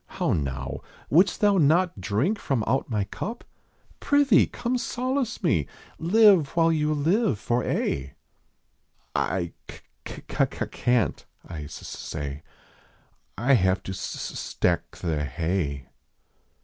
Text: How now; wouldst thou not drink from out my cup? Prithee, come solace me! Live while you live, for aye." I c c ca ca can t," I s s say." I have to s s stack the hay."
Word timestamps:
How 0.17 0.33
now; 0.33 0.79
wouldst 1.11 1.41
thou 1.41 1.59
not 1.59 2.01
drink 2.01 2.39
from 2.39 2.63
out 2.65 2.89
my 2.89 3.03
cup? 3.03 3.43
Prithee, 3.99 4.47
come 4.47 4.79
solace 4.79 5.43
me! 5.43 5.67
Live 5.99 6.55
while 6.55 6.71
you 6.71 6.91
live, 6.91 7.37
for 7.37 7.63
aye." 7.63 8.15
I 9.13 9.51
c 9.69 9.77
c 10.07 10.21
ca 10.27 10.47
ca 10.47 10.65
can 10.65 11.13
t," 11.13 11.25
I 11.47 11.65
s 11.65 11.83
s 11.83 11.87
say." 11.89 12.41
I 13.37 13.53
have 13.53 13.83
to 13.83 13.91
s 13.91 14.15
s 14.15 14.39
stack 14.39 14.89
the 14.97 15.23
hay." 15.23 15.89